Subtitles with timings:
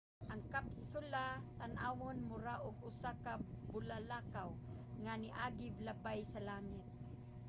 [0.31, 1.25] ang kapsula
[1.59, 3.33] tan-awon mura og usa ka
[3.71, 4.49] bulalakaw
[5.03, 6.85] nga niagi labay sa langit